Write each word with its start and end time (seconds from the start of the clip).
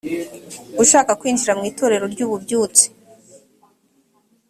ushaka 0.83 1.11
kwinjira 1.19 1.53
mu 1.57 1.63
itorero 1.71 2.05
ry’ 2.13 2.21
ububyutse 2.25 2.85